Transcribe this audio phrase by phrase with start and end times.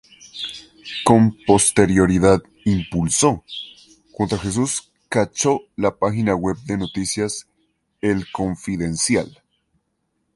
[1.05, 3.43] Con posterioridad impulsó,
[4.11, 7.45] junto a Jesús Cacho la página web de noticias
[8.01, 9.43] "El Confidencial".